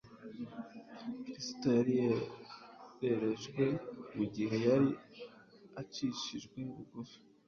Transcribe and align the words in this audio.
Kristo 1.31 1.67
yari 1.77 1.93
yererejwe 2.01 3.63
mu 4.15 4.23
gihe 4.35 4.55
yari 4.67 4.89
acishijwe 5.81 6.57
bugufi. 6.75 7.17